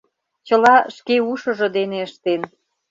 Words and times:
Чыла 0.47 0.75
шке 0.95 1.15
ушыжо 1.31 1.67
дене 1.77 1.97
ыштен. 2.07 2.41